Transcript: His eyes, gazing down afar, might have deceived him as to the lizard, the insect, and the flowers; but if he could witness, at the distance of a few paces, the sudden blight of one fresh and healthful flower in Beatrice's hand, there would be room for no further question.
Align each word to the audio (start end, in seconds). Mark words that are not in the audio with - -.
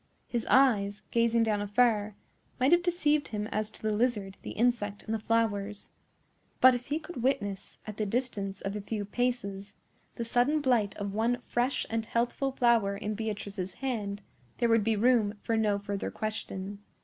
His 0.27 0.47
eyes, 0.49 1.03
gazing 1.11 1.43
down 1.43 1.61
afar, 1.61 2.15
might 2.59 2.71
have 2.71 2.81
deceived 2.81 3.27
him 3.27 3.45
as 3.51 3.69
to 3.69 3.83
the 3.83 3.91
lizard, 3.91 4.35
the 4.41 4.49
insect, 4.49 5.03
and 5.03 5.13
the 5.13 5.19
flowers; 5.19 5.91
but 6.59 6.73
if 6.73 6.87
he 6.87 6.97
could 6.97 7.21
witness, 7.21 7.77
at 7.85 7.97
the 7.97 8.05
distance 8.07 8.61
of 8.61 8.75
a 8.75 8.81
few 8.81 9.05
paces, 9.05 9.75
the 10.15 10.25
sudden 10.25 10.59
blight 10.59 10.97
of 10.97 11.13
one 11.13 11.37
fresh 11.45 11.85
and 11.87 12.07
healthful 12.07 12.51
flower 12.51 12.97
in 12.97 13.13
Beatrice's 13.13 13.75
hand, 13.75 14.23
there 14.57 14.69
would 14.69 14.83
be 14.83 14.95
room 14.95 15.35
for 15.43 15.55
no 15.55 15.77
further 15.77 16.09
question. 16.09 16.79